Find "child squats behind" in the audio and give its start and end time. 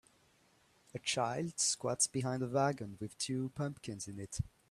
0.99-2.41